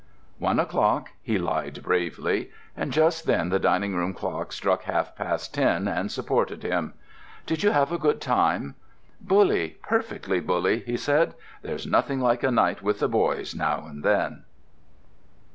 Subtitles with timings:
[0.39, 5.87] "One o'clock," he lied bravely—and just then the dining room clock struck half past ten
[5.87, 6.95] and supported him.
[7.45, 8.73] "Did you have a good time?"
[9.21, 11.35] "Bully—perfectly bully," he said.
[11.61, 14.45] "There's nothing like a night with the boys now and then."